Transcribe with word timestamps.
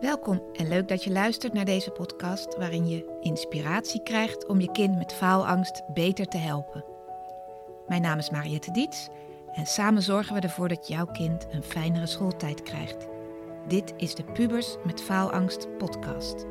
Welkom 0.00 0.42
en 0.52 0.68
leuk 0.68 0.88
dat 0.88 1.04
je 1.04 1.10
luistert 1.10 1.52
naar 1.52 1.64
deze 1.64 1.90
podcast 1.90 2.56
waarin 2.56 2.88
je 2.88 3.18
inspiratie 3.20 4.02
krijgt 4.02 4.46
om 4.46 4.60
je 4.60 4.72
kind 4.72 4.96
met 4.96 5.12
faalangst 5.12 5.82
beter 5.94 6.26
te 6.26 6.36
helpen. 6.36 6.84
Mijn 7.88 8.02
naam 8.02 8.18
is 8.18 8.30
Mariette 8.30 8.70
Diets 8.70 9.08
en 9.52 9.66
samen 9.66 10.02
zorgen 10.02 10.34
we 10.34 10.40
ervoor 10.40 10.68
dat 10.68 10.88
jouw 10.88 11.06
kind 11.06 11.46
een 11.50 11.62
fijnere 11.62 12.06
schooltijd 12.06 12.62
krijgt. 12.62 13.06
Dit 13.68 13.92
is 13.96 14.14
de 14.14 14.24
Pubers 14.24 14.76
met 14.84 15.00
Faalangst 15.02 15.76
podcast. 15.78 16.46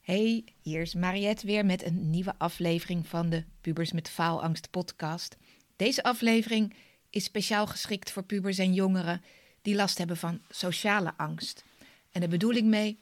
Hey, 0.00 0.44
hier 0.60 0.80
is 0.80 0.94
Mariette 0.94 1.46
weer 1.46 1.66
met 1.66 1.84
een 1.84 2.10
nieuwe 2.10 2.34
aflevering 2.38 3.06
van 3.06 3.30
de 3.30 3.44
Pubers 3.60 3.92
met 3.92 4.10
Faalangst 4.10 4.70
podcast. 4.70 5.36
Deze 5.76 6.02
aflevering 6.02 6.74
is 7.14 7.24
speciaal 7.24 7.66
geschikt 7.66 8.10
voor 8.10 8.22
pubers 8.22 8.58
en 8.58 8.74
jongeren 8.74 9.22
die 9.62 9.74
last 9.74 9.98
hebben 9.98 10.16
van 10.16 10.40
sociale 10.50 11.14
angst. 11.16 11.64
En 12.12 12.20
de 12.20 12.28
bedoeling 12.28 12.66
mee 12.66 12.98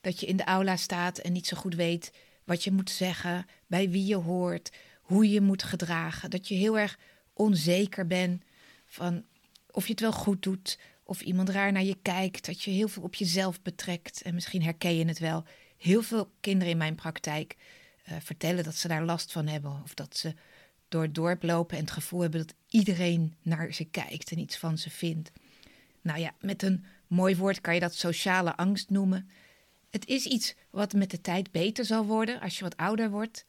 dat 0.00 0.20
je 0.20 0.26
in 0.26 0.36
de 0.36 0.44
aula 0.44 0.76
staat 0.76 1.18
en 1.18 1.32
niet 1.32 1.46
zo 1.46 1.56
goed 1.56 1.74
weet 1.74 2.12
wat 2.44 2.64
je 2.64 2.72
moet 2.72 2.90
zeggen, 2.90 3.46
bij 3.66 3.90
wie 3.90 4.06
je 4.06 4.14
hoort, 4.14 4.70
hoe 5.00 5.30
je 5.30 5.40
moet 5.40 5.62
gedragen. 5.62 6.30
Dat 6.30 6.48
je 6.48 6.54
heel 6.54 6.78
erg 6.78 6.98
onzeker 7.32 8.06
bent 8.06 8.42
van 8.86 9.24
of 9.70 9.84
je 9.84 9.90
het 9.90 10.00
wel 10.00 10.12
goed 10.12 10.42
doet, 10.42 10.78
of 11.02 11.20
iemand 11.20 11.48
raar 11.48 11.72
naar 11.72 11.82
je 11.82 11.98
kijkt, 12.02 12.46
dat 12.46 12.62
je 12.62 12.70
heel 12.70 12.88
veel 12.88 13.02
op 13.02 13.14
jezelf 13.14 13.62
betrekt. 13.62 14.22
En 14.22 14.34
misschien 14.34 14.62
herken 14.62 14.96
je 14.96 15.04
het 15.04 15.18
wel. 15.18 15.44
Heel 15.78 16.02
veel 16.02 16.30
kinderen 16.40 16.72
in 16.72 16.78
mijn 16.78 16.94
praktijk 16.94 17.56
uh, 18.08 18.16
vertellen 18.20 18.64
dat 18.64 18.74
ze 18.74 18.88
daar 18.88 19.04
last 19.04 19.32
van 19.32 19.46
hebben, 19.46 19.80
of 19.84 19.94
dat 19.94 20.16
ze 20.16 20.34
door 20.88 21.02
het 21.02 21.14
dorp 21.14 21.42
lopen 21.42 21.76
en 21.76 21.82
het 21.82 21.92
gevoel 21.92 22.20
hebben 22.20 22.46
dat 22.46 22.54
iedereen 22.68 23.36
naar 23.42 23.72
ze 23.72 23.84
kijkt 23.84 24.30
en 24.30 24.38
iets 24.38 24.56
van 24.56 24.78
ze 24.78 24.90
vindt. 24.90 25.30
Nou 26.00 26.18
ja, 26.18 26.34
met 26.40 26.62
een 26.62 26.84
mooi 27.06 27.36
woord 27.36 27.60
kan 27.60 27.74
je 27.74 27.80
dat 27.80 27.94
sociale 27.94 28.56
angst 28.56 28.90
noemen. 28.90 29.30
Het 29.90 30.06
is 30.06 30.26
iets 30.26 30.54
wat 30.70 30.92
met 30.92 31.10
de 31.10 31.20
tijd 31.20 31.50
beter 31.50 31.84
zal 31.84 32.04
worden 32.04 32.40
als 32.40 32.58
je 32.58 32.64
wat 32.64 32.76
ouder 32.76 33.10
wordt. 33.10 33.44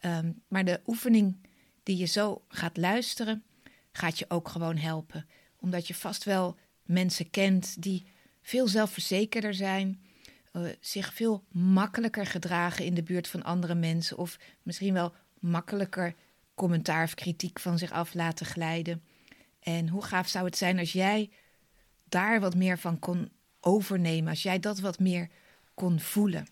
Um, 0.00 0.42
maar 0.48 0.64
de 0.64 0.80
oefening 0.86 1.36
die 1.82 1.96
je 1.96 2.06
zo 2.06 2.44
gaat 2.48 2.76
luisteren, 2.76 3.44
gaat 3.92 4.18
je 4.18 4.24
ook 4.28 4.48
gewoon 4.48 4.76
helpen. 4.76 5.26
Omdat 5.60 5.86
je 5.86 5.94
vast 5.94 6.24
wel 6.24 6.56
mensen 6.82 7.30
kent 7.30 7.82
die 7.82 8.06
veel 8.42 8.68
zelfverzekerder 8.68 9.54
zijn, 9.54 10.02
uh, 10.52 10.68
zich 10.80 11.14
veel 11.14 11.44
makkelijker 11.52 12.26
gedragen 12.26 12.84
in 12.84 12.94
de 12.94 13.02
buurt 13.02 13.28
van 13.28 13.42
andere 13.42 13.74
mensen, 13.74 14.18
of 14.18 14.38
misschien 14.62 14.92
wel 14.92 15.14
makkelijker 15.38 16.14
commentaar 16.56 17.04
of 17.04 17.14
kritiek 17.14 17.58
van 17.58 17.78
zich 17.78 17.90
af 17.90 18.14
laten 18.14 18.46
glijden. 18.46 19.02
En 19.60 19.88
hoe 19.88 20.02
gaaf 20.02 20.28
zou 20.28 20.44
het 20.44 20.56
zijn 20.56 20.78
als 20.78 20.92
jij 20.92 21.30
daar 22.08 22.40
wat 22.40 22.54
meer 22.54 22.78
van 22.78 22.98
kon 22.98 23.30
overnemen, 23.60 24.28
als 24.28 24.42
jij 24.42 24.58
dat 24.58 24.78
wat 24.78 24.98
meer 24.98 25.28
kon 25.74 26.00
voelen. 26.00 26.46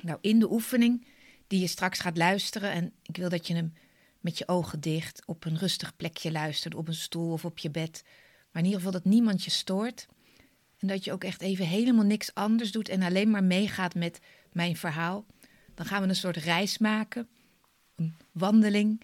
Nou, 0.00 0.18
in 0.20 0.38
de 0.38 0.50
oefening 0.50 1.06
die 1.46 1.60
je 1.60 1.66
straks 1.66 1.98
gaat 1.98 2.16
luisteren, 2.16 2.72
en 2.72 2.92
ik 3.02 3.16
wil 3.16 3.28
dat 3.28 3.46
je 3.46 3.54
hem 3.54 3.74
met 4.20 4.38
je 4.38 4.48
ogen 4.48 4.80
dicht 4.80 5.22
op 5.26 5.44
een 5.44 5.58
rustig 5.58 5.96
plekje 5.96 6.32
luistert, 6.32 6.74
op 6.74 6.88
een 6.88 6.94
stoel 6.94 7.32
of 7.32 7.44
op 7.44 7.58
je 7.58 7.70
bed, 7.70 8.02
maar 8.52 8.62
in 8.62 8.68
ieder 8.68 8.84
geval 8.84 9.00
dat 9.00 9.12
niemand 9.12 9.44
je 9.44 9.50
stoort. 9.50 10.06
En 10.78 10.88
dat 10.88 11.04
je 11.04 11.12
ook 11.12 11.24
echt 11.24 11.40
even 11.40 11.66
helemaal 11.66 12.04
niks 12.04 12.34
anders 12.34 12.72
doet 12.72 12.88
en 12.88 13.02
alleen 13.02 13.30
maar 13.30 13.44
meegaat 13.44 13.94
met 13.94 14.20
mijn 14.52 14.76
verhaal. 14.76 15.24
Dan 15.74 15.86
gaan 15.86 16.02
we 16.02 16.08
een 16.08 16.16
soort 16.16 16.36
reis 16.36 16.78
maken, 16.78 17.28
een 17.96 18.14
wandeling 18.32 19.02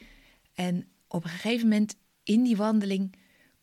en 0.56 0.88
op 1.08 1.24
een 1.24 1.30
gegeven 1.30 1.68
moment 1.68 1.96
in 2.22 2.42
die 2.42 2.56
wandeling 2.56 3.14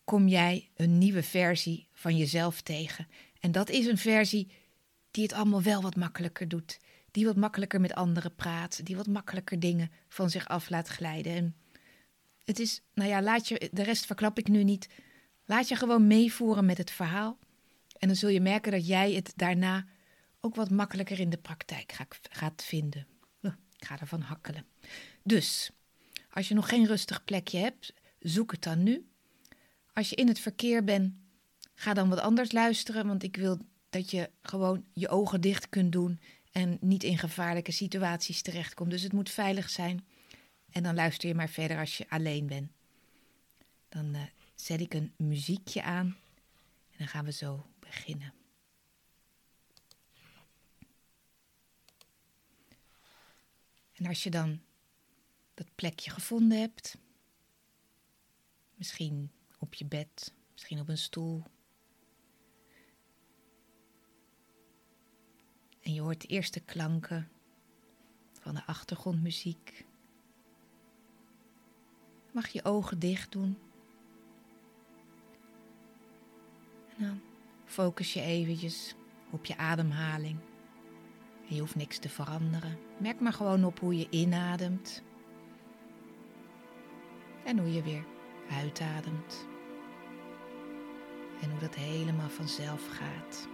kom 0.04 0.28
jij 0.28 0.70
een 0.76 0.98
nieuwe 0.98 1.24
versie 1.24 1.88
van 1.94 2.18
jezelf 2.18 2.62
tegen. 2.62 3.08
En 3.40 3.52
dat 3.52 3.70
is 3.70 3.86
een 3.86 3.98
versie 3.98 4.52
die 5.12 5.24
het 5.24 5.34
allemaal 5.34 5.62
wel 5.62 5.82
wat 5.82 5.96
makkelijker 5.96 6.48
doet. 6.48 6.80
Die 7.12 7.26
wat 7.26 7.36
makkelijker 7.36 7.82
met 7.82 7.94
anderen 7.94 8.36
praat. 8.36 8.86
Die 8.86 8.96
wat 8.96 9.08
makkelijker 9.08 9.60
dingen 9.60 9.92
van 10.08 10.30
zich 10.30 10.48
af 10.48 10.70
laat 10.70 10.88
glijden. 10.88 11.36
En 11.36 11.56
het 12.44 12.60
is, 12.60 12.82
nou 12.94 13.10
ja, 13.10 13.22
laat 13.22 13.48
je, 13.48 13.70
de 13.72 13.84
rest 13.84 14.06
verklap 14.06 14.38
ik 14.38 14.48
nu 14.48 14.64
niet. 14.64 14.90
Laat 15.46 15.68
je 15.68 15.76
gewoon 15.76 16.08
meevoeren 16.08 16.66
met 16.66 16.78
het 16.78 16.92
verhaal. 16.92 17.38
En 17.98 18.08
dan 18.08 18.18
zul 18.18 18.30
je 18.30 18.42
merken 18.42 18.72
dat 18.72 18.88
jij 18.88 19.14
het 19.14 19.34
daarna 19.36 19.86
ook 20.40 20.56
wat 20.56 20.70
makkelijker 20.70 21.20
in 21.20 21.30
de 21.30 21.38
praktijk 21.38 21.96
gaat 22.32 22.64
vinden. 22.64 23.08
Ik 23.84 23.90
ga 23.90 24.00
ervan 24.00 24.22
hakkelen. 24.22 24.66
Dus, 25.24 25.72
als 26.34 26.48
je 26.48 26.54
nog 26.54 26.70
geen 26.70 26.86
rustig 26.86 27.24
plekje 27.24 27.58
hebt, 27.58 27.94
zoek 28.20 28.52
het 28.52 28.62
dan 28.62 28.84
nu. 28.84 29.08
Als 29.94 30.10
je 30.10 30.16
in 30.16 30.28
het 30.28 30.40
verkeer 30.40 30.84
bent, 30.84 31.14
ga 31.76 31.94
dan 31.94 32.10
wat 32.10 32.20
anders 32.20 32.52
luisteren, 32.52 33.08
want 33.08 33.24
ik 33.24 33.36
wil 33.36 33.58
dat 33.90 34.12
je 34.12 34.30
gewoon 34.42 34.86
je 34.94 35.10
ogen 35.10 35.42
dicht 35.42 35.70
kunt 35.70 35.92
doen 35.92 36.20
en 36.52 36.78
niet 36.82 37.04
in 37.04 37.18
gevaarlijke 37.18 37.72
situaties 37.72 38.42
terechtkomt. 38.42 38.92
Dus 38.92 39.02
het 39.02 39.14
moet 39.14 39.30
veilig 39.30 39.70
zijn. 39.70 40.06
En 40.70 40.84
dan 40.84 40.96
luister 40.96 41.28
je 41.28 41.36
maar 41.36 41.50
verder 41.50 41.78
als 41.80 41.98
je 41.98 42.10
alleen 42.10 42.48
bent. 42.48 42.72
Dan 43.90 44.16
uh, 44.16 44.22
zet 44.56 44.80
ik 44.80 44.94
een 44.94 45.14
muziekje 45.18 45.84
aan 45.84 46.06
en 46.92 46.98
dan 46.98 47.08
gaan 47.08 47.26
we 47.26 47.32
zo 47.32 47.66
beginnen. 47.80 48.34
En 53.94 54.06
als 54.06 54.24
je 54.24 54.30
dan 54.30 54.62
dat 55.54 55.76
plekje 55.76 56.12
gevonden 56.12 56.60
hebt. 56.60 56.98
Misschien 58.76 59.32
op 59.60 59.74
je 59.74 59.86
bed, 59.86 60.34
misschien 60.52 60.80
op 60.80 60.90
een 60.90 60.98
stoel. 60.98 61.44
En 65.82 65.94
je 65.94 66.02
hoort 66.02 66.22
de 66.22 66.28
eerste 66.28 66.60
klanken 66.60 67.30
van 68.40 68.56
de 68.56 68.66
achtergrondmuziek. 68.66 69.86
Mag 72.32 72.48
je 72.48 72.66
ogen 72.66 73.00
dicht 73.00 73.32
doen. 73.32 73.58
En 76.98 77.06
dan 77.06 77.22
focus 77.66 78.14
je 78.14 78.22
eventjes 78.22 78.96
op 79.30 79.46
je 79.46 79.58
ademhaling. 79.58 80.40
Je 81.48 81.60
hoeft 81.60 81.76
niks 81.76 81.98
te 81.98 82.10
veranderen. 82.10 82.78
Merk 82.98 83.20
maar 83.20 83.34
gewoon 83.34 83.64
op 83.64 83.80
hoe 83.80 83.98
je 83.98 84.08
inademt 84.10 85.04
en 87.44 87.60
hoe 87.60 87.74
je 87.74 87.82
weer 87.82 88.06
uitademt. 88.52 89.48
En 91.42 91.50
hoe 91.50 91.60
dat 91.60 91.76
helemaal 91.76 92.30
vanzelf 92.30 92.88
gaat. 92.88 93.48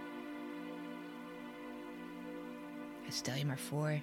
En 3.06 3.12
stel 3.12 3.34
je 3.34 3.46
maar 3.46 3.58
voor 3.58 4.00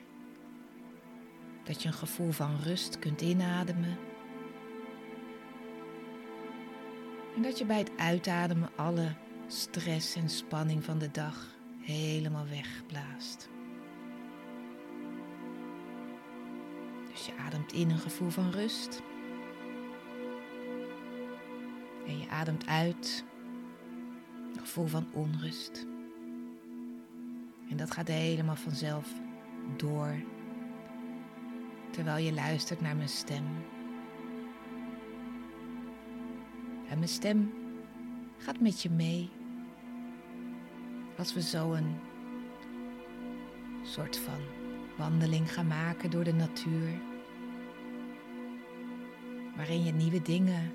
dat 1.63 1.81
je 1.81 1.87
een 1.87 1.93
gevoel 1.93 2.31
van 2.31 2.55
rust 2.63 2.99
kunt 2.99 3.21
inademen. 3.21 3.97
En 7.35 7.41
dat 7.41 7.57
je 7.57 7.65
bij 7.65 7.77
het 7.77 7.91
uitademen 7.97 8.69
alle 8.75 9.15
stress 9.47 10.15
en 10.15 10.29
spanning 10.29 10.83
van 10.83 10.97
de 10.97 11.11
dag 11.11 11.55
helemaal 11.79 12.45
wegblaast. 12.47 13.49
Dus 17.11 17.25
je 17.25 17.31
ademt 17.45 17.73
in 17.73 17.89
een 17.89 17.97
gevoel 17.97 18.29
van 18.29 18.51
rust. 18.51 19.01
En 22.07 22.19
je 22.19 22.29
ademt 22.29 22.65
uit 22.65 23.25
een 24.53 24.59
gevoel 24.59 24.87
van 24.87 25.07
onrust. 25.11 25.85
En 27.69 27.77
dat 27.77 27.91
gaat 27.91 28.07
helemaal 28.07 28.55
vanzelf 28.55 29.13
door. 29.75 30.15
Terwijl 31.91 32.25
je 32.25 32.33
luistert 32.33 32.81
naar 32.81 32.95
mijn 32.95 33.09
stem. 33.09 33.45
En 36.89 36.97
mijn 36.97 37.09
stem 37.09 37.53
gaat 38.37 38.59
met 38.59 38.81
je 38.81 38.89
mee. 38.89 39.29
Als 41.17 41.33
we 41.33 41.41
zo 41.41 41.73
een 41.73 41.95
soort 43.83 44.17
van 44.17 44.39
wandeling 44.97 45.53
gaan 45.53 45.67
maken 45.67 46.11
door 46.11 46.23
de 46.23 46.33
natuur. 46.33 47.01
Waarin 49.55 49.83
je 49.83 49.91
nieuwe 49.91 50.21
dingen 50.21 50.71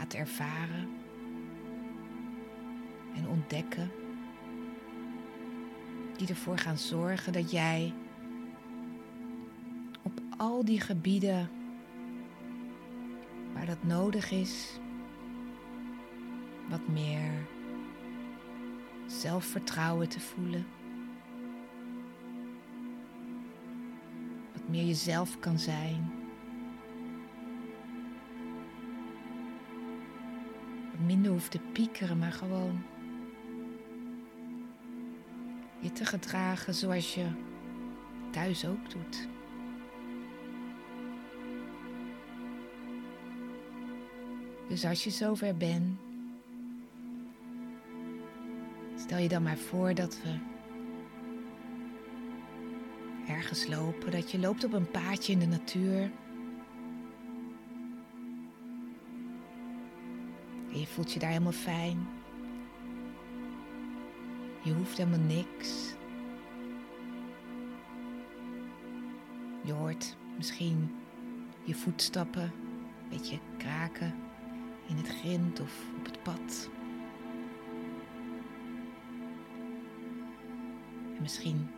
gaat 0.00 0.14
ervaren 0.14 0.88
en 3.14 3.28
ontdekken. 3.28 3.90
Die 6.16 6.28
ervoor 6.28 6.58
gaan 6.58 6.78
zorgen 6.78 7.32
dat 7.32 7.50
jij 7.50 7.94
op 10.02 10.20
al 10.36 10.64
die 10.64 10.80
gebieden 10.80 11.50
waar 13.52 13.66
dat 13.66 13.82
nodig 13.82 14.30
is, 14.30 14.80
wat 16.68 16.88
meer 16.88 17.46
zelfvertrouwen 19.06 20.08
te 20.08 20.20
voelen. 20.20 20.66
Wat 24.52 24.68
meer 24.68 24.84
jezelf 24.84 25.38
kan 25.38 25.58
zijn. 25.58 26.19
Minder 31.20 31.38
hoeft 31.38 31.50
te 31.50 31.60
piekeren, 31.72 32.18
maar 32.18 32.32
gewoon 32.32 32.82
je 35.78 35.92
te 35.92 36.04
gedragen 36.04 36.74
zoals 36.74 37.14
je 37.14 37.26
thuis 38.30 38.66
ook 38.66 38.90
doet. 38.90 39.28
Dus 44.68 44.84
als 44.84 45.04
je 45.04 45.10
zover 45.10 45.56
bent, 45.56 45.98
stel 48.96 49.18
je 49.18 49.28
dan 49.28 49.42
maar 49.42 49.58
voor 49.58 49.94
dat 49.94 50.22
we 50.22 50.38
ergens 53.28 53.66
lopen, 53.66 54.10
dat 54.10 54.30
je 54.30 54.38
loopt 54.38 54.64
op 54.64 54.72
een 54.72 54.90
paadje 54.90 55.32
in 55.32 55.38
de 55.38 55.46
natuur. 55.46 56.10
Voelt 60.90 61.12
je 61.12 61.18
daar 61.18 61.28
helemaal 61.28 61.52
fijn. 61.52 62.08
Je 64.62 64.72
hoeft 64.72 64.96
helemaal 64.96 65.26
niks. 65.26 65.94
Je 69.64 69.72
hoort 69.72 70.16
misschien 70.36 70.94
je 71.64 71.74
voetstappen 71.74 72.42
een 72.42 73.08
beetje 73.08 73.38
kraken 73.56 74.14
in 74.88 74.96
het 74.96 75.08
grind 75.08 75.60
of 75.60 75.84
op 75.98 76.04
het 76.04 76.22
pad. 76.22 76.70
En 81.16 81.22
misschien 81.22 81.70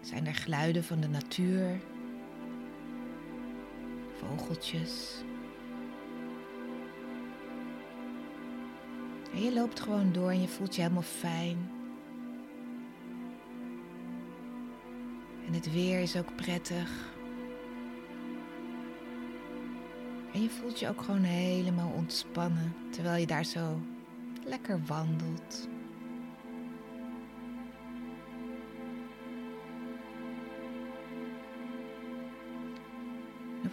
zijn 0.00 0.26
er 0.26 0.34
geluiden 0.34 0.84
van 0.84 1.00
de 1.00 1.08
natuur, 1.08 1.80
vogeltjes. 4.18 5.24
En 9.34 9.42
je 9.42 9.52
loopt 9.52 9.80
gewoon 9.80 10.12
door 10.12 10.30
en 10.30 10.40
je 10.40 10.48
voelt 10.48 10.74
je 10.74 10.82
helemaal 10.82 11.02
fijn. 11.02 11.70
En 15.46 15.52
het 15.52 15.72
weer 15.72 16.00
is 16.00 16.16
ook 16.16 16.36
prettig. 16.36 17.12
En 20.32 20.42
je 20.42 20.50
voelt 20.50 20.78
je 20.78 20.88
ook 20.88 21.02
gewoon 21.02 21.22
helemaal 21.22 21.90
ontspannen 21.90 22.74
terwijl 22.90 23.20
je 23.20 23.26
daar 23.26 23.44
zo 23.44 23.80
lekker 24.44 24.80
wandelt. 24.86 25.68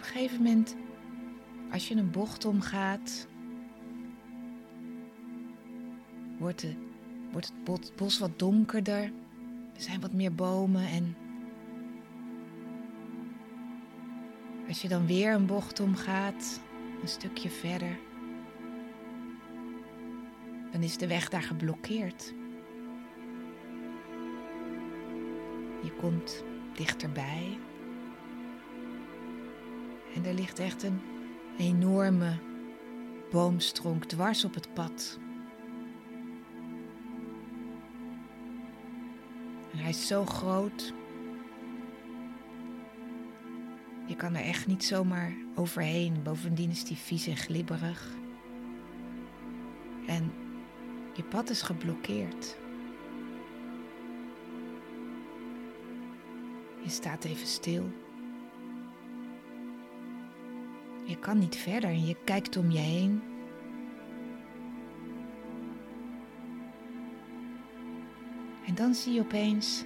op 0.02 0.08
een 0.08 0.14
gegeven 0.14 0.42
moment, 0.42 0.76
als 1.72 1.88
je 1.88 1.94
een 1.94 2.10
bocht 2.10 2.44
omgaat, 2.44 3.26
wordt, 6.42 6.66
het 7.34 7.92
bos 7.96 8.18
wat 8.18 8.38
donkerder. 8.38 9.02
Er 9.74 9.82
zijn 9.82 10.00
wat 10.00 10.12
meer 10.12 10.34
bomen 10.34 10.86
en 10.86 11.16
als 14.68 14.82
je 14.82 14.88
dan 14.88 15.06
weer 15.06 15.34
een 15.34 15.46
bocht 15.46 15.80
omgaat, 15.80 16.60
een 17.02 17.08
stukje 17.08 17.50
verder, 17.50 17.98
dan 20.72 20.82
is 20.82 20.96
de 20.96 21.06
weg 21.06 21.28
daar 21.28 21.42
geblokkeerd. 21.42 22.34
Je 25.82 25.92
komt 25.96 26.44
dichterbij. 26.74 27.58
En 30.14 30.24
er 30.24 30.34
ligt 30.34 30.58
echt 30.58 30.82
een 30.82 31.00
enorme 31.58 32.38
boomstronk 33.30 34.04
dwars 34.04 34.44
op 34.44 34.54
het 34.54 34.74
pad. 34.74 35.18
Is 39.92 40.06
zo 40.06 40.24
groot. 40.24 40.92
Je 44.06 44.16
kan 44.16 44.34
er 44.34 44.44
echt 44.44 44.66
niet 44.66 44.84
zomaar 44.84 45.36
overheen. 45.54 46.22
Bovendien 46.22 46.70
is 46.70 46.88
hij 46.88 46.96
vies 46.96 47.26
en 47.26 47.36
glibberig. 47.36 48.16
En 50.06 50.32
je 51.14 51.22
pad 51.22 51.50
is 51.50 51.62
geblokkeerd. 51.62 52.56
Je 56.82 56.90
staat 56.90 57.24
even 57.24 57.46
stil. 57.46 57.90
Je 61.04 61.18
kan 61.18 61.38
niet 61.38 61.56
verder 61.56 61.90
en 61.90 62.06
je 62.06 62.16
kijkt 62.24 62.56
om 62.56 62.70
je 62.70 62.78
heen. 62.78 63.31
Dan 68.82 68.94
zie 68.94 69.12
je 69.12 69.20
opeens 69.20 69.84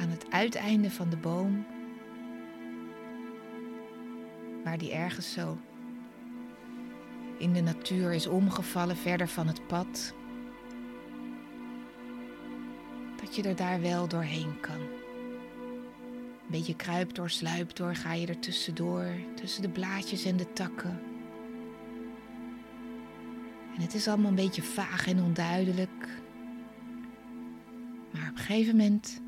aan 0.00 0.08
het 0.08 0.26
uiteinde 0.30 0.90
van 0.90 1.10
de 1.10 1.16
boom, 1.16 1.66
waar 4.64 4.78
die 4.78 4.92
ergens 4.92 5.32
zo 5.32 5.58
in 7.38 7.52
de 7.52 7.60
natuur 7.60 8.12
is 8.12 8.26
omgevallen, 8.26 8.96
verder 8.96 9.28
van 9.28 9.46
het 9.46 9.66
pad, 9.66 10.14
dat 13.20 13.36
je 13.36 13.42
er 13.42 13.56
daar 13.56 13.80
wel 13.80 14.08
doorheen 14.08 14.60
kan 14.60 14.80
beetje 16.52 16.76
kruipt 16.76 17.14
door, 17.14 17.30
sluipt 17.30 17.76
door, 17.76 17.94
ga 17.94 18.12
je 18.12 18.26
er 18.26 18.38
tussendoor, 18.38 19.06
tussen 19.34 19.62
de 19.62 19.68
blaadjes 19.68 20.24
en 20.24 20.36
de 20.36 20.52
takken. 20.52 21.11
En 23.74 23.80
het 23.80 23.94
is 23.94 24.08
allemaal 24.08 24.28
een 24.28 24.34
beetje 24.34 24.62
vaag 24.62 25.06
en 25.06 25.22
onduidelijk. 25.22 26.08
Maar 28.10 28.28
op 28.30 28.36
een 28.36 28.44
gegeven 28.44 28.76
moment 28.76 29.20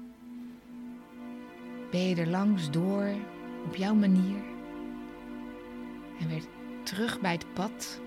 ben 1.91 2.01
je 2.01 2.17
er 2.17 2.29
langs 2.29 2.71
door 2.71 3.15
op 3.65 3.77
jouw 3.77 3.95
manier. 3.95 4.43
En 6.21 6.29
weer 6.29 6.45
terug 6.83 7.21
bij 7.21 7.33
het 7.33 7.53
pad. 7.53 8.01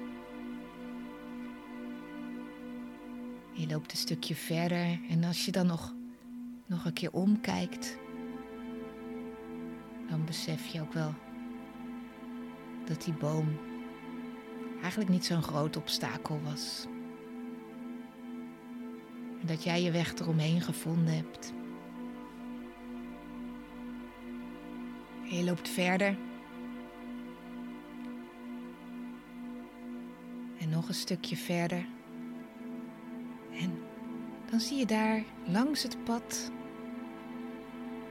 Je 3.51 3.68
loopt 3.68 3.92
een 3.92 3.98
stukje 3.98 4.36
verder 4.36 5.00
en 5.10 5.24
als 5.24 5.45
je 5.45 5.51
dan 5.51 5.68
nog, 5.68 5.94
nog 6.66 6.86
een 6.86 6.94
keer 6.94 7.12
omkijkt, 7.12 7.98
dan 10.10 10.25
besef 10.25 10.66
je 10.66 10.81
ook 10.81 10.94
wel 10.94 11.13
dat 12.86 13.04
die 13.04 13.13
boom 13.13 13.67
eigenlijk 14.88 15.16
niet 15.16 15.25
zo'n 15.25 15.44
groot 15.44 15.78
obstakel 15.78 16.42
was. 16.44 16.85
Dat 19.42 19.64
jij 19.64 19.81
je 19.81 19.92
weg 19.92 20.14
eromheen 20.14 20.61
gevonden 20.61 21.16
hebt. 21.16 21.54
En 25.30 25.38
je 25.38 25.44
loopt 25.44 25.69
verder. 25.69 26.18
En 30.59 30.69
nog 30.69 30.88
een 30.88 30.94
stukje 30.94 31.38
verder. 31.38 31.85
En 33.52 33.80
dan 34.50 34.59
zie 34.59 34.78
je 34.78 34.85
daar 34.85 35.23
langs 35.45 35.83
het 35.83 36.04
pad 36.04 36.52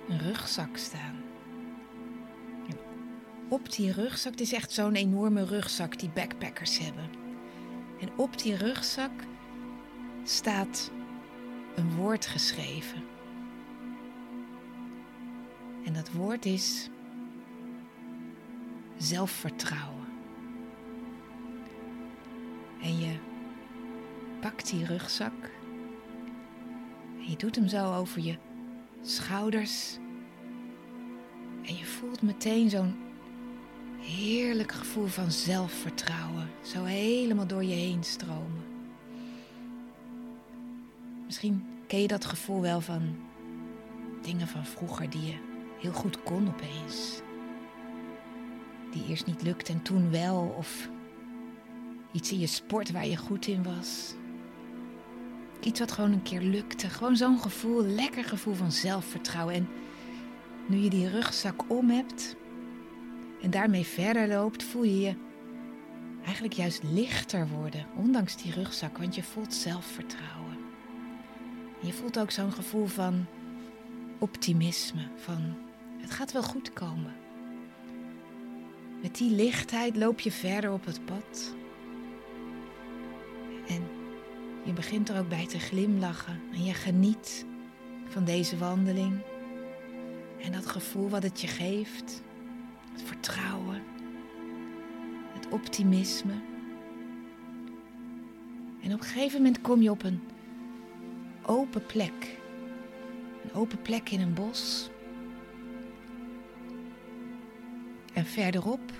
een 0.09 0.19
rugzak 0.19 0.77
staan 0.77 1.26
op 3.49 3.73
die 3.73 3.93
rugzak, 3.93 4.33
het 4.33 4.41
is 4.41 4.53
echt 4.53 4.73
zo'n 4.73 4.95
enorme 4.95 5.45
rugzak 5.45 5.99
die 5.99 6.11
backpackers 6.15 6.79
hebben. 6.79 7.11
En 8.01 8.09
op 8.17 8.39
die 8.39 8.57
rugzak 8.57 9.11
staat 10.25 10.91
een 11.75 11.95
woord 11.95 12.27
geschreven. 12.27 13.03
En 15.85 15.93
dat 15.93 16.13
woord 16.13 16.45
is 16.45 16.91
zelfvertrouwen. 18.97 20.07
En 22.83 22.99
je 22.99 23.17
pakt 24.41 24.71
die 24.71 24.85
rugzak 24.85 25.51
en 27.19 27.31
je 27.31 27.37
doet 27.37 27.55
hem 27.55 27.69
zo 27.69 27.95
over 27.95 28.23
je 28.23 28.37
schouders. 29.03 29.99
En 31.63 31.77
je 31.77 31.85
voelt 31.85 32.23
meteen 32.23 32.71
zo'n 32.71 33.06
heerlijk 34.07 34.73
gevoel 34.73 35.07
van 35.07 35.31
zelfvertrouwen 35.31 36.51
zo 36.63 36.85
helemaal 36.85 37.47
door 37.47 37.65
je 37.65 37.75
heen 37.75 38.05
stromen. 38.05 38.65
Misschien 41.25 41.65
ken 41.87 42.01
je 42.01 42.09
dat 42.09 42.25
gevoel 42.25 42.61
wel 42.61 42.81
van 42.81 43.17
dingen 44.23 44.49
van 44.49 44.67
vroeger 44.67 45.11
die 45.11 45.27
je 45.27 45.35
heel 45.81 45.93
goed 45.93 46.23
kon 46.23 46.49
opeens. 46.49 47.21
Die 48.91 49.07
eerst 49.09 49.27
niet 49.27 49.43
lukte 49.43 49.73
en 49.73 49.83
toen 49.83 50.11
wel, 50.11 50.55
of 50.59 50.89
iets 52.13 52.33
in 52.33 52.39
je 52.39 52.47
sport 52.47 52.91
waar 52.91 53.07
je 53.07 53.17
goed 53.17 53.47
in 53.47 53.63
was. 53.63 54.15
Iets 55.61 55.81
wat 55.81 55.93
gewoon 55.93 56.13
een 56.13 56.23
keer 56.23 56.41
lukte. 56.41 56.89
Gewoon 56.89 57.17
zo'n 57.17 57.41
gevoel, 57.41 57.85
lekker 57.85 58.25
gevoel 58.25 58.55
van 58.55 58.73
zelfvertrouwen. 58.73 59.55
En 59.55 59.69
nu 60.67 60.77
je 60.77 60.91
die 60.91 61.09
rugzak 61.09 61.71
om 61.71 61.91
hebt, 61.91 62.37
en 63.43 63.51
daarmee 63.51 63.85
verder 63.85 64.29
loopt, 64.29 64.63
voel 64.63 64.83
je 64.83 65.01
je 65.01 65.15
eigenlijk 66.25 66.55
juist 66.55 66.83
lichter 66.83 67.49
worden, 67.49 67.87
ondanks 67.97 68.37
die 68.43 68.53
rugzak, 68.53 68.99
want 68.99 69.15
je 69.15 69.23
voelt 69.23 69.55
zelfvertrouwen. 69.55 70.57
je 71.81 71.93
voelt 71.93 72.19
ook 72.19 72.31
zo'n 72.31 72.53
gevoel 72.53 72.87
van 72.87 73.27
optimisme, 74.19 75.09
van 75.17 75.57
het 76.01 76.11
gaat 76.11 76.33
wel 76.33 76.43
goed 76.43 76.73
komen. 76.73 77.15
Met 79.03 79.17
die 79.17 79.31
lichtheid 79.31 79.97
loop 79.97 80.21
je 80.21 80.33
verder 80.33 80.73
op 80.73 80.85
het 80.85 81.05
pad. 81.05 81.55
En 83.69 83.83
je 84.65 84.73
begint 84.73 85.09
er 85.09 85.19
ook 85.19 85.29
bij 85.29 85.47
te 85.47 85.59
glimlachen 85.59 86.41
en 86.53 86.65
je 86.65 86.75
geniet 86.75 87.47
van 88.09 88.25
deze 88.25 88.59
wandeling. 88.59 89.21
En 90.43 90.53
dat 90.53 90.67
gevoel 90.67 91.09
wat 91.09 91.23
het 91.23 91.41
je 91.41 91.47
geeft, 91.47 92.23
het 92.97 93.05
vertrouwen, 93.05 93.83
het 95.33 95.49
optimisme. 95.49 96.33
En 98.83 98.93
op 98.93 99.01
een 99.01 99.07
gegeven 99.07 99.37
moment 99.37 99.61
kom 99.61 99.83
je 99.83 99.91
op 99.91 100.03
een 100.03 100.21
open 101.43 101.87
plek. 101.87 102.39
Een 103.45 103.53
open 103.53 103.83
plek 103.83 104.11
in 104.11 104.21
een 104.21 104.35
bos. 104.35 104.91
En 108.13 108.27
verderop, 108.27 108.93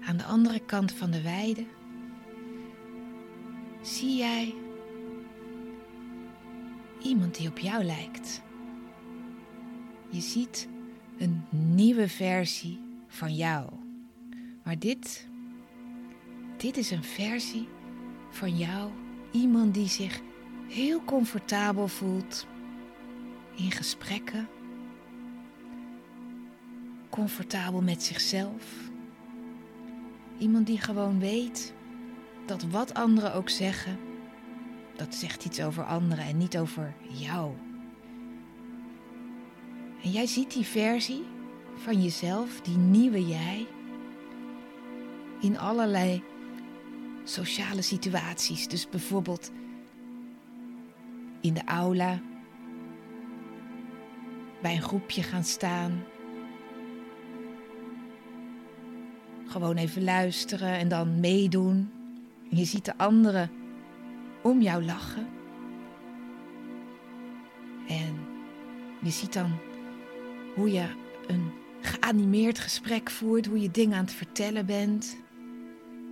aan 0.00 0.16
de 0.16 0.24
andere 0.24 0.60
kant 0.60 0.92
van 0.92 1.10
de 1.10 1.22
weide, 1.22 1.64
zie 3.82 4.16
jij 4.16 4.54
iemand 7.02 7.36
die 7.36 7.48
op 7.48 7.58
jou 7.58 7.84
lijkt. 7.84 8.42
Je 10.08 10.20
ziet 10.20 10.68
een 11.18 11.44
nieuwe 11.50 12.08
versie 12.08 12.89
van 13.10 13.34
jou. 13.34 13.70
Maar 14.64 14.78
dit, 14.78 15.28
dit 16.56 16.76
is 16.76 16.90
een 16.90 17.04
versie 17.04 17.68
van 18.30 18.56
jou. 18.56 18.90
Iemand 19.30 19.74
die 19.74 19.88
zich 19.88 20.20
heel 20.68 21.04
comfortabel 21.04 21.88
voelt 21.88 22.46
in 23.56 23.70
gesprekken. 23.70 24.48
Comfortabel 27.08 27.82
met 27.82 28.02
zichzelf. 28.02 28.90
Iemand 30.38 30.66
die 30.66 30.80
gewoon 30.80 31.18
weet 31.18 31.74
dat 32.46 32.62
wat 32.62 32.94
anderen 32.94 33.34
ook 33.34 33.48
zeggen, 33.48 33.98
dat 34.96 35.14
zegt 35.14 35.44
iets 35.44 35.62
over 35.62 35.84
anderen 35.84 36.24
en 36.24 36.36
niet 36.36 36.58
over 36.58 36.94
jou. 37.08 37.52
En 40.02 40.10
jij 40.10 40.26
ziet 40.26 40.52
die 40.52 40.66
versie 40.66 41.24
van 41.80 42.02
jezelf, 42.02 42.60
die 42.60 42.76
nieuwe 42.76 43.26
jij, 43.26 43.66
in 45.40 45.58
allerlei 45.58 46.22
sociale 47.24 47.82
situaties. 47.82 48.68
Dus 48.68 48.88
bijvoorbeeld 48.88 49.52
in 51.40 51.54
de 51.54 51.64
aula, 51.64 52.20
bij 54.62 54.74
een 54.74 54.82
groepje 54.82 55.22
gaan 55.22 55.44
staan. 55.44 56.04
Gewoon 59.46 59.76
even 59.76 60.04
luisteren 60.04 60.72
en 60.72 60.88
dan 60.88 61.20
meedoen. 61.20 61.90
En 62.50 62.56
je 62.56 62.64
ziet 62.64 62.84
de 62.84 62.96
anderen 62.98 63.50
om 64.42 64.60
jou 64.60 64.84
lachen. 64.84 65.28
En 67.88 68.18
je 69.00 69.10
ziet 69.10 69.32
dan 69.32 69.58
hoe 70.54 70.72
je 70.72 70.86
een 71.26 71.59
geanimeerd 71.80 72.58
gesprek 72.58 73.10
voert, 73.10 73.46
hoe 73.46 73.60
je 73.60 73.70
dingen 73.70 73.96
aan 73.96 74.04
het 74.04 74.12
vertellen 74.12 74.66
bent 74.66 75.16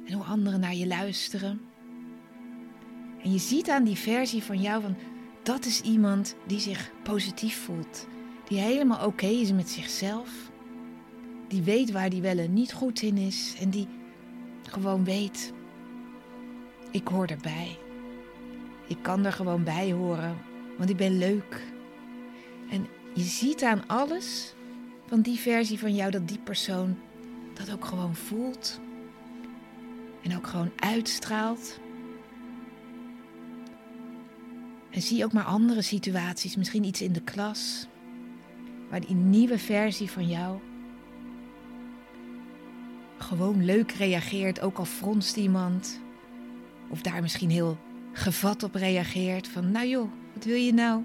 en 0.07 0.13
hoe 0.13 0.25
anderen 0.25 0.61
naar 0.61 0.75
je 0.75 0.87
luisteren. 0.87 1.61
En 3.23 3.33
je 3.33 3.39
ziet 3.39 3.71
aan 3.71 3.85
die 3.85 3.97
versie 3.97 4.43
van 4.43 4.61
jou 4.61 4.83
van 4.83 4.97
dat 5.43 5.65
is 5.65 5.81
iemand 5.81 6.37
die 6.47 6.61
zich 6.61 6.91
positief 7.03 7.59
voelt, 7.65 8.07
die 8.49 8.59
helemaal 8.59 9.07
oké 9.07 9.27
is 9.27 9.53
met 9.53 9.69
zichzelf, 9.69 10.31
die 11.49 11.63
weet 11.63 11.91
waar 11.91 12.11
die 12.11 12.23
wel 12.23 12.39
en 12.39 12.53
niet 12.53 12.73
goed 12.73 13.03
in 13.03 13.17
is 13.17 13.55
en 13.61 13.71
die 13.71 13.89
gewoon 14.63 15.05
weet, 15.05 15.53
ik 16.91 17.09
hoor 17.09 17.27
erbij. 17.27 17.79
Ik 18.87 18.99
kan 19.03 19.25
er 19.25 19.33
gewoon 19.33 19.65
bij 19.65 19.93
horen, 19.93 20.37
want 20.79 20.91
ik 20.91 20.97
ben 20.97 21.19
leuk. 21.19 21.63
En 22.71 22.87
je 23.15 23.23
ziet 23.23 23.63
aan 23.63 23.87
alles 23.87 24.55
van 25.09 25.21
die 25.21 25.39
versie 25.39 25.79
van 25.79 25.95
jou 25.95 26.11
dat 26.11 26.29
die 26.29 26.39
persoon 26.39 26.99
dat 27.55 27.73
ook 27.73 27.85
gewoon 27.85 28.15
voelt. 28.15 28.81
En 30.23 30.37
ook 30.37 30.47
gewoon 30.47 30.71
uitstraalt. 30.77 31.81
En 34.91 35.03
zie 35.03 35.25
ook 35.25 35.33
maar 35.33 35.45
andere 35.45 35.83
situaties, 35.83 36.57
misschien 36.57 36.85
iets 36.85 37.03
in 37.03 37.13
de 37.13 37.21
klas, 37.21 37.87
waar 38.91 39.01
die 39.01 39.15
nieuwe 39.15 39.59
versie 39.59 40.11
van 40.11 40.29
jou 40.29 40.59
gewoon 43.19 43.65
leuk 43.65 43.93
reageert, 43.93 44.61
ook 44.61 44.79
al 44.79 44.85
fronst 44.85 45.37
iemand. 45.37 46.01
Of 46.89 47.03
daar 47.03 47.23
misschien 47.23 47.51
heel 47.51 47.79
gevat 48.13 48.63
op 48.63 48.75
reageert 48.75 49.49
van, 49.49 49.71
nou 49.71 49.87
joh, 49.87 50.11
wat 50.35 50.45
wil 50.45 50.57
je 50.57 50.73
nou? 50.73 51.03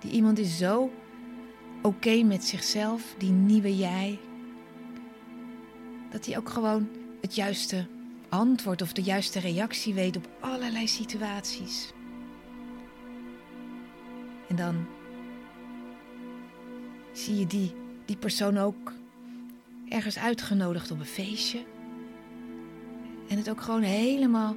Die 0.00 0.10
iemand 0.10 0.38
is 0.38 0.56
zo 0.56 0.90
oké 1.88 2.22
met 2.22 2.44
zichzelf, 2.44 3.14
die 3.18 3.30
nieuwe 3.30 3.76
jij, 3.76 4.18
dat 6.10 6.26
hij 6.26 6.36
ook 6.38 6.48
gewoon 6.48 6.88
het 7.20 7.34
juiste 7.34 7.86
antwoord 8.28 8.82
of 8.82 8.92
de 8.92 9.02
juiste 9.02 9.40
reactie 9.40 9.94
weet 9.94 10.16
op 10.16 10.28
allerlei 10.40 10.88
situaties. 10.88 11.92
En 14.48 14.56
dan 14.56 14.86
zie 17.12 17.38
je 17.38 17.46
die, 17.46 17.74
die 18.04 18.16
persoon 18.16 18.58
ook 18.58 18.92
ergens 19.88 20.18
uitgenodigd 20.18 20.90
op 20.90 20.98
een 20.98 21.04
feestje. 21.04 21.64
En 23.28 23.36
het 23.36 23.50
ook 23.50 23.60
gewoon 23.60 23.82
helemaal 23.82 24.56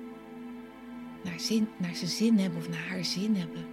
naar, 1.24 1.40
zin, 1.40 1.68
naar 1.78 1.96
zijn 1.96 2.10
zin 2.10 2.40
hebben 2.40 2.60
of 2.60 2.70
naar 2.70 2.88
haar 2.88 3.06
zin 3.06 3.36
hebben. 3.36 3.66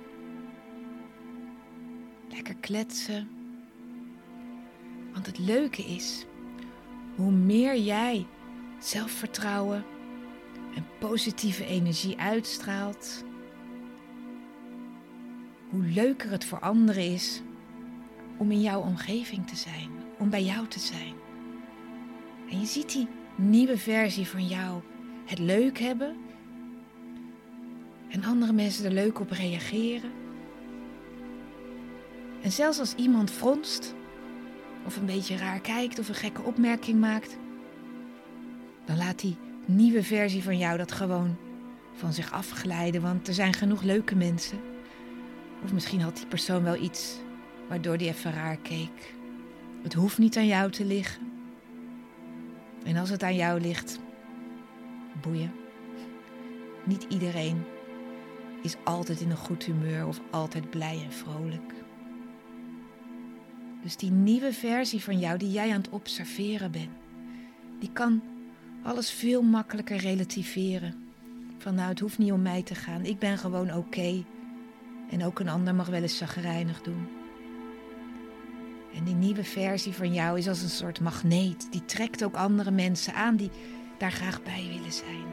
Lekker 2.28 2.56
kletsen. 2.56 3.38
Want 5.18 5.37
het 5.37 5.46
leuke 5.46 5.82
is, 5.82 6.26
hoe 7.16 7.30
meer 7.30 7.78
jij 7.78 8.26
zelfvertrouwen 8.78 9.84
en 10.75 10.87
positieve 10.98 11.64
energie 11.64 12.18
uitstraalt, 12.18 13.25
hoe 15.70 15.82
leuker 15.82 16.30
het 16.30 16.44
voor 16.44 16.60
anderen 16.60 17.12
is 17.12 17.42
om 18.37 18.50
in 18.50 18.60
jouw 18.60 18.80
omgeving 18.80 19.46
te 19.48 19.56
zijn, 19.56 19.90
om 20.18 20.30
bij 20.30 20.44
jou 20.44 20.66
te 20.66 20.80
zijn. 20.80 21.14
En 22.50 22.60
je 22.60 22.66
ziet 22.66 22.92
die 22.92 23.08
nieuwe 23.37 23.78
versie 23.78 24.26
van 24.26 24.46
jou 24.46 24.80
het 25.25 25.38
leuk 25.38 25.78
hebben 25.78 26.16
en 28.08 28.25
andere 28.25 28.52
mensen 28.52 28.84
er 28.84 28.92
leuk 28.92 29.20
op 29.20 29.30
reageren. 29.30 30.10
En 32.42 32.52
zelfs 32.52 32.78
als 32.78 32.94
iemand 32.94 33.30
fronst, 33.30 33.96
of 34.88 34.97
een 34.97 35.07
beetje 35.07 35.37
raar 35.37 35.61
kijkt 35.61 35.99
of 35.99 36.09
een 36.09 36.14
gekke 36.14 36.42
opmerking 36.42 37.00
maakt, 37.00 37.37
dan 38.85 38.97
laat 38.97 39.21
die 39.21 39.37
nieuwe 39.66 40.02
versie 40.02 40.42
van 40.42 40.59
jou 40.59 40.78
dat 40.78 40.92
gewoon 40.92 41.37
van 41.95 42.12
zich 42.12 42.33
afglijden, 42.33 43.02
want 43.02 43.28
er 43.28 43.35
zijn 43.35 43.52
genoeg 43.52 43.83
leuke 43.83 44.16
mensen. 44.16 44.59
Of 45.64 45.73
misschien 45.73 46.00
had 46.00 46.16
die 46.16 46.26
persoon 46.26 46.62
wel 46.62 46.76
iets 46.76 47.18
waardoor 47.68 47.99
die 47.99 48.09
even 48.09 48.33
raar 48.33 48.57
keek. 48.57 49.14
Het 49.83 49.95
hoeft 49.95 50.18
niet 50.18 50.37
aan 50.37 50.47
jou 50.47 50.71
te 50.71 50.85
liggen. 50.85 51.33
En 52.85 52.97
als 52.97 53.11
het 53.11 53.23
aan 53.23 53.37
jou 53.37 53.61
ligt, 53.61 53.99
boeien. 55.21 55.52
Niet 56.85 57.07
iedereen 57.09 57.64
is 58.62 58.76
altijd 58.85 59.21
in 59.21 59.30
een 59.30 59.37
goed 59.37 59.64
humeur 59.64 60.07
of 60.07 60.21
altijd 60.30 60.71
blij 60.71 61.02
en 61.04 61.12
vrolijk. 61.12 61.73
Dus 63.88 63.97
die 63.97 64.11
nieuwe 64.11 64.52
versie 64.52 65.02
van 65.02 65.18
jou 65.18 65.38
die 65.38 65.50
jij 65.50 65.71
aan 65.71 65.80
het 65.80 65.88
observeren 65.88 66.71
bent, 66.71 66.90
die 67.80 67.92
kan 67.92 68.23
alles 68.83 69.11
veel 69.11 69.42
makkelijker 69.42 69.97
relativeren. 69.97 70.95
Van 71.59 71.75
nou, 71.75 71.88
het 71.88 72.00
hoeft 72.00 72.18
niet 72.18 72.33
om 72.33 72.42
mij 72.42 72.62
te 72.62 72.75
gaan, 72.75 73.04
ik 73.04 73.18
ben 73.18 73.38
gewoon 73.38 73.75
oké. 73.75 74.25
En 75.11 75.25
ook 75.25 75.38
een 75.38 75.49
ander 75.49 75.75
mag 75.75 75.87
wel 75.87 76.02
eens 76.02 76.16
zagrijnig 76.16 76.83
doen. 76.83 77.09
En 78.95 79.04
die 79.04 79.14
nieuwe 79.14 79.45
versie 79.45 79.92
van 79.92 80.12
jou 80.12 80.38
is 80.38 80.49
als 80.49 80.62
een 80.62 80.68
soort 80.68 81.00
magneet. 81.00 81.68
Die 81.71 81.85
trekt 81.85 82.25
ook 82.25 82.35
andere 82.35 82.71
mensen 82.71 83.14
aan 83.14 83.37
die 83.37 83.50
daar 83.99 84.12
graag 84.12 84.42
bij 84.42 84.66
willen 84.68 84.92
zijn. 84.92 85.26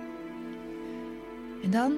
En 1.63 1.71
dan 1.71 1.93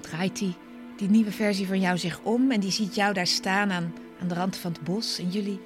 draait 0.00 0.38
die, 0.38 0.54
die 0.96 1.08
nieuwe 1.08 1.32
versie 1.32 1.66
van 1.66 1.80
jou 1.80 1.98
zich 1.98 2.20
om 2.22 2.50
en 2.50 2.60
die 2.60 2.70
ziet 2.70 2.94
jou 2.94 3.12
daar 3.12 3.26
staan 3.26 3.70
aan, 3.70 3.92
aan 4.22 4.28
de 4.28 4.34
rand 4.34 4.56
van 4.56 4.72
het 4.72 4.82
bos. 4.82 5.18
En 5.18 5.28
jullie, 5.28 5.60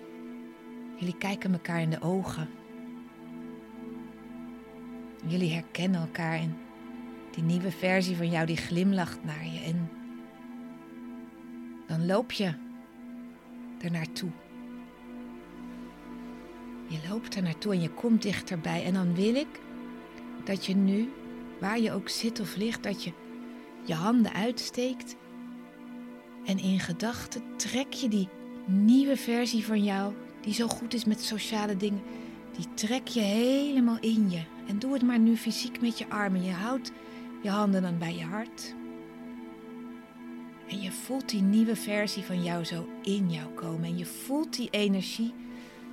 jullie 0.97 1.17
kijken 1.17 1.53
elkaar 1.53 1.81
in 1.81 1.91
de 1.91 2.01
ogen. 2.01 2.49
Jullie 5.27 5.53
herkennen 5.53 6.01
elkaar 6.01 6.35
en 6.35 6.57
die 7.31 7.43
nieuwe 7.43 7.71
versie 7.71 8.17
van 8.17 8.31
jou 8.31 8.47
die 8.47 8.57
glimlacht 8.57 9.25
naar 9.25 9.47
je. 9.47 9.61
En 9.61 9.91
dan 11.87 12.07
loop 12.07 12.33
je 12.33 12.55
er 13.81 13.91
naartoe. 13.91 14.31
Je 16.89 16.99
loopt 17.09 17.35
er 17.35 17.43
naartoe 17.43 17.73
en 17.73 17.81
je 17.81 17.91
komt 17.91 18.23
dichterbij. 18.23 18.85
En 18.85 18.95
dan 18.95 19.15
wil 19.15 19.35
ik 19.35 19.61
dat 20.45 20.67
je 20.67 20.77
nu, 20.77 21.13
waar 21.61 21.81
je 21.81 21.93
ook 21.93 22.09
zit 22.09 22.41
of 22.41 22.57
ligt, 22.57 22.83
dat 22.83 23.05
je 23.05 23.13
je 23.85 23.95
handen 23.95 24.33
uitsteekt. 24.33 25.17
En 26.45 26.59
in 26.59 26.81
gedachten 26.81 27.43
trek 27.57 27.93
je 27.93 28.09
die 28.09 28.29
nieuwe 28.67 29.17
versie 29.17 29.65
van 29.65 29.85
jou, 29.85 30.13
die 30.41 30.55
zo 30.55 30.67
goed 30.67 30.95
is 30.95 31.05
met 31.05 31.23
sociale 31.23 31.77
dingen, 31.77 32.03
die 32.57 32.67
trek 32.75 33.09
je 33.09 33.21
helemaal 33.21 33.99
in 34.01 34.31
je. 34.31 34.43
En 34.67 34.79
doe 34.79 34.93
het 34.93 35.03
maar 35.03 35.19
nu 35.19 35.37
fysiek 35.37 35.81
met 35.81 35.99
je 35.99 36.09
armen. 36.09 36.45
Je 36.45 36.53
houdt 36.53 36.93
je 37.43 37.49
handen 37.49 37.83
dan 37.83 37.99
bij 37.99 38.15
je 38.15 38.25
hart. 38.25 38.75
En 40.69 40.81
je 40.83 40.93
voelt 40.93 41.29
die 41.29 41.43
nieuwe 41.43 41.77
versie 41.77 42.23
van 42.23 42.43
jou 42.43 42.65
zo 42.65 42.89
in 43.03 43.31
jou 43.31 43.49
komen. 43.55 43.85
En 43.85 43.99
je 43.99 44.07
voelt 44.07 44.57
die 44.57 44.71
energie 44.71 45.35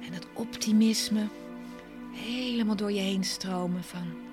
en 0.08 0.14
het 0.14 0.28
optimisme 0.34 1.28
helemaal 2.12 2.76
door 2.76 2.92
je 2.92 3.00
heen 3.00 3.24
stromen 3.24 3.84
van 3.84 4.24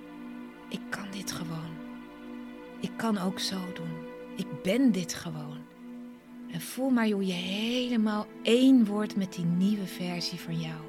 ik 0.68 0.80
kan 0.88 1.06
dit 1.10 1.32
gewoon. 1.32 1.74
Ik 2.80 2.90
kan 2.96 3.18
ook 3.18 3.38
zo 3.38 3.56
doen. 3.74 4.08
Ik 4.36 4.62
ben 4.62 4.92
dit 4.92 5.14
gewoon. 5.14 5.59
En 6.52 6.60
voel 6.60 6.90
maar 6.90 7.08
hoe 7.08 7.26
je 7.26 7.32
helemaal 7.32 8.26
één 8.42 8.84
wordt 8.84 9.16
met 9.16 9.32
die 9.32 9.44
nieuwe 9.44 9.86
versie 9.86 10.38
van 10.40 10.60
jou. 10.60 10.80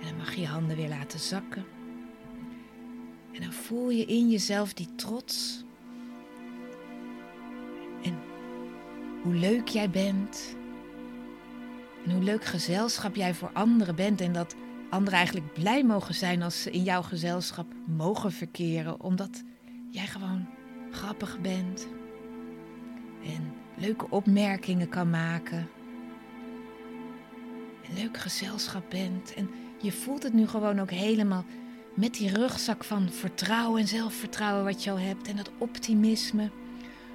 En 0.00 0.08
dan 0.08 0.16
mag 0.16 0.34
je 0.34 0.40
je 0.40 0.46
handen 0.46 0.76
weer 0.76 0.88
laten 0.88 1.18
zakken. 1.18 1.64
En 3.32 3.40
dan 3.40 3.52
voel 3.52 3.90
je 3.90 4.04
in 4.04 4.30
jezelf 4.30 4.72
die 4.72 4.94
trots. 4.94 5.64
En 8.02 8.18
hoe 9.22 9.34
leuk 9.34 9.68
jij 9.68 9.90
bent. 9.90 10.56
En 12.04 12.10
hoe 12.10 12.22
leuk 12.22 12.44
gezelschap 12.44 13.14
jij 13.14 13.34
voor 13.34 13.50
anderen 13.52 13.94
bent. 13.94 14.20
En 14.20 14.32
dat 14.32 14.54
anderen 14.90 15.18
eigenlijk 15.18 15.52
blij 15.52 15.84
mogen 15.84 16.14
zijn 16.14 16.42
als 16.42 16.62
ze 16.62 16.70
in 16.70 16.82
jouw 16.82 17.02
gezelschap 17.02 17.66
mogen 17.86 18.32
verkeren. 18.32 19.00
Omdat 19.00 19.42
jij 19.90 20.06
gewoon 20.06 20.46
grappig 20.90 21.40
bent. 21.40 21.88
En 23.24 23.52
leuke 23.74 24.06
opmerkingen 24.10 24.88
kan 24.88 25.10
maken. 25.10 25.68
En 27.88 27.94
leuk 27.94 28.18
gezelschap 28.18 28.90
bent. 28.90 29.34
En 29.34 29.50
je 29.80 29.92
voelt 29.92 30.22
het 30.22 30.32
nu 30.32 30.46
gewoon 30.46 30.80
ook 30.80 30.90
helemaal 30.90 31.44
met 31.94 32.14
die 32.14 32.32
rugzak 32.32 32.84
van 32.84 33.10
vertrouwen 33.10 33.80
en 33.80 33.88
zelfvertrouwen 33.88 34.64
wat 34.64 34.84
je 34.84 34.90
al 34.90 34.98
hebt. 34.98 35.28
En 35.28 35.36
dat 35.36 35.50
optimisme. 35.58 36.50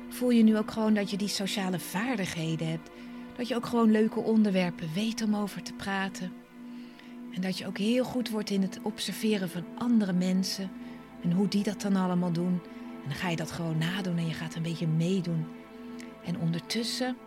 Voel 0.09 0.29
je 0.29 0.43
nu 0.43 0.57
ook 0.57 0.71
gewoon 0.71 0.93
dat 0.93 1.09
je 1.09 1.17
die 1.17 1.27
sociale 1.27 1.79
vaardigheden 1.79 2.69
hebt. 2.69 2.89
Dat 3.37 3.47
je 3.47 3.55
ook 3.55 3.65
gewoon 3.65 3.91
leuke 3.91 4.19
onderwerpen 4.19 4.89
weet 4.93 5.21
om 5.23 5.35
over 5.35 5.63
te 5.63 5.73
praten. 5.73 6.31
En 7.33 7.41
dat 7.41 7.57
je 7.57 7.67
ook 7.67 7.77
heel 7.77 8.03
goed 8.03 8.29
wordt 8.29 8.49
in 8.49 8.61
het 8.61 8.79
observeren 8.81 9.49
van 9.49 9.65
andere 9.77 10.13
mensen. 10.13 10.71
En 11.21 11.31
hoe 11.31 11.47
die 11.47 11.63
dat 11.63 11.81
dan 11.81 11.95
allemaal 11.95 12.31
doen. 12.31 12.61
En 13.03 13.09
dan 13.09 13.15
ga 13.15 13.29
je 13.29 13.35
dat 13.35 13.51
gewoon 13.51 13.77
nadoen 13.77 14.17
en 14.17 14.27
je 14.27 14.33
gaat 14.33 14.55
een 14.55 14.61
beetje 14.61 14.87
meedoen. 14.87 15.45
En 16.29 16.39
ondertussen, 16.39 17.17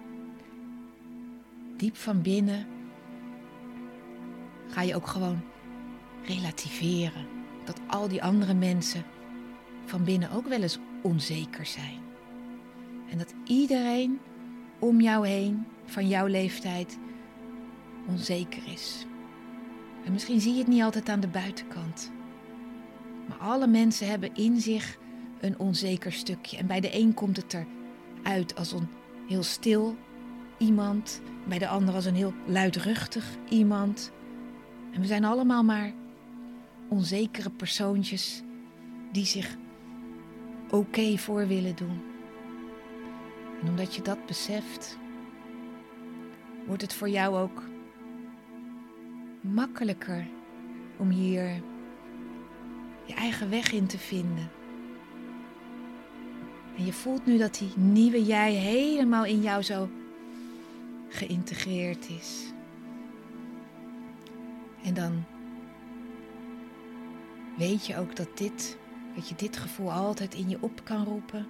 diep 1.77 1.97
van 1.97 2.23
binnen, 2.23 2.67
ga 4.69 4.83
je 4.83 4.95
ook 4.95 5.07
gewoon 5.07 5.41
relativeren. 6.25 7.27
Dat 7.65 7.81
al 7.87 8.09
die 8.09 8.23
andere 8.23 8.55
mensen 8.55 9.05
van 9.85 10.05
binnen 10.05 10.31
ook 10.31 10.47
wel 10.47 10.63
eens 10.63 10.79
onzeker 11.03 11.67
zijn. 11.67 12.01
En 13.11 13.19
dat 13.19 13.35
iedereen 13.45 14.19
om 14.79 15.01
jou 15.01 15.27
heen, 15.27 15.67
van 15.85 16.09
jouw 16.09 16.27
leeftijd, 16.27 16.99
onzeker 18.09 18.63
is. 18.73 19.07
En 20.05 20.13
misschien 20.13 20.41
zie 20.41 20.53
je 20.53 20.59
het 20.59 20.69
niet 20.69 20.83
altijd 20.83 21.09
aan 21.09 21.21
de 21.21 21.29
buitenkant. 21.29 22.13
Maar 23.29 23.39
alle 23.39 23.67
mensen 23.67 24.09
hebben 24.09 24.35
in 24.35 24.61
zich 24.61 24.99
een 25.41 25.59
onzeker 25.59 26.13
stukje. 26.13 26.57
En 26.57 26.67
bij 26.67 26.81
de 26.81 26.99
een 26.99 27.15
komt 27.15 27.37
het 27.37 27.51
eruit 28.23 28.57
als 28.57 28.73
een 28.73 28.89
heel 29.29 29.43
stil 29.43 29.97
iemand. 30.59 31.21
Bij 31.49 31.59
de 31.59 31.69
ander 31.69 31.95
als 31.95 32.05
een 32.05 32.15
heel 32.15 32.35
luidruchtig 32.47 33.37
iemand. 33.49 34.13
En 34.93 35.01
we 35.01 35.07
zijn 35.07 35.25
allemaal 35.25 35.63
maar 35.63 35.93
onzekere 36.89 37.51
persoontjes 37.51 38.43
die 39.13 39.27
zich 39.27 39.57
oké 40.71 41.19
voor 41.19 41.47
willen 41.47 41.77
doen. 41.77 42.03
En 43.61 43.69
omdat 43.69 43.95
je 43.95 44.03
dat 44.03 44.27
beseft, 44.27 44.99
wordt 46.67 46.83
het 46.83 46.95
voor 46.95 47.09
jou 47.09 47.37
ook 47.37 47.63
makkelijker 49.41 50.27
om 50.97 51.11
hier 51.11 51.63
je 53.05 53.15
eigen 53.15 53.51
weg 53.51 53.73
in 53.73 53.87
te 53.87 53.99
vinden. 53.99 54.51
En 56.77 56.85
je 56.85 56.93
voelt 56.93 57.27
nu 57.27 57.39
dat 57.39 57.59
die 57.59 57.73
nieuwe 57.77 58.25
jij 58.25 58.53
helemaal 58.53 59.25
in 59.25 59.43
jou 59.43 59.63
zo 59.63 59.89
geïntegreerd 61.09 62.09
is. 62.09 62.53
En 64.83 64.95
dan 64.95 65.25
weet 67.57 67.87
je 67.87 67.97
ook 67.97 68.17
dat 68.17 68.39
dit, 68.39 68.79
dat 69.15 69.29
je 69.29 69.35
dit 69.35 69.57
gevoel 69.57 69.93
altijd 69.93 70.35
in 70.35 70.49
je 70.49 70.59
op 70.61 70.85
kan 70.85 71.05
roepen 71.05 71.47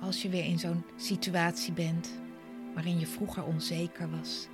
als 0.00 0.22
je 0.22 0.28
weer 0.28 0.44
in 0.44 0.58
zo'n 0.58 0.84
situatie 0.96 1.72
bent 1.72 2.10
waarin 2.74 2.98
je 2.98 3.06
vroeger 3.06 3.44
onzeker 3.44 4.10
was. 4.10 4.48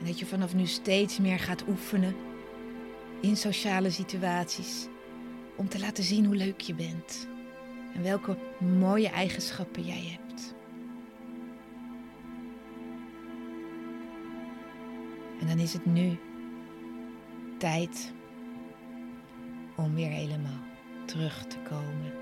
En 0.00 0.06
dat 0.06 0.18
je 0.18 0.26
vanaf 0.26 0.54
nu 0.54 0.66
steeds 0.66 1.18
meer 1.18 1.38
gaat 1.38 1.68
oefenen 1.68 2.16
in 3.20 3.36
sociale 3.36 3.90
situaties 3.90 4.86
om 5.56 5.68
te 5.68 5.78
laten 5.78 6.04
zien 6.04 6.24
hoe 6.24 6.36
leuk 6.36 6.60
je 6.60 6.74
bent 6.74 7.28
en 7.94 8.02
welke 8.02 8.36
mooie 8.78 9.08
eigenschappen 9.08 9.82
jij 9.82 10.18
hebt. 10.18 10.54
En 15.40 15.46
dan 15.46 15.58
is 15.58 15.72
het 15.72 15.84
nu 15.84 16.18
tijd 17.58 18.12
om 19.76 19.94
weer 19.94 20.10
helemaal 20.10 20.60
terug 21.04 21.46
te 21.46 21.58
komen. 21.58 22.12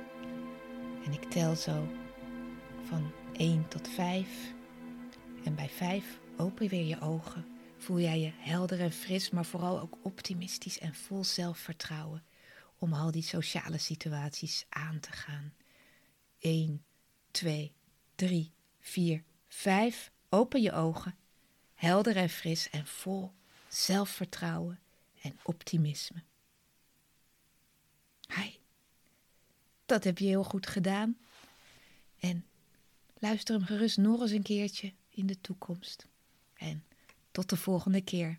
En 1.05 1.13
ik 1.13 1.25
tel 1.25 1.57
zo 1.57 1.89
van 2.83 3.11
1 3.33 3.69
tot 3.69 3.89
5. 3.89 4.55
En 5.45 5.55
bij 5.55 5.69
5 5.69 6.21
open 6.37 6.69
weer 6.69 6.85
je 6.85 7.01
ogen. 7.01 7.47
Voel 7.79 8.01
jij 8.01 8.21
je 8.21 8.33
helder 8.37 8.81
en 8.81 8.93
fris, 8.93 9.31
maar 9.31 9.45
vooral 9.45 9.81
ook 9.81 9.99
optimistisch 10.03 10.79
en 10.79 10.95
vol 10.95 11.25
zelfvertrouwen 11.25 12.23
om 12.79 12.93
al 12.93 13.11
die 13.11 13.23
sociale 13.23 13.79
situaties 13.79 14.67
aan 14.69 15.01
te 15.01 15.13
gaan. 15.13 15.55
1, 16.39 16.85
2, 17.31 17.73
3, 18.15 18.53
4, 18.81 19.25
5. 19.49 20.11
Open 20.29 20.63
je 20.63 20.73
ogen. 20.73 21.17
Helder 21.75 22.17
en 22.17 22.29
fris 22.29 22.71
en 22.71 22.87
vol 22.87 23.33
zelfvertrouwen 23.69 24.81
en 25.21 25.39
optimisme. 25.43 26.23
Hi, 28.35 28.51
dat 29.87 30.05
heb 30.05 30.19
je 30.19 30.27
heel 30.27 30.45
goed 30.45 30.67
gedaan. 30.67 31.19
En 32.19 32.47
luister 33.19 33.55
hem 33.55 33.65
gerust 33.65 33.97
nog 33.97 34.21
eens 34.21 34.31
een 34.31 34.43
keertje 34.43 34.93
in 35.11 35.27
de 35.27 35.41
toekomst. 35.41 36.07
En 36.55 36.85
tot 37.31 37.49
de 37.49 37.57
volgende 37.57 38.01
keer. 38.01 38.39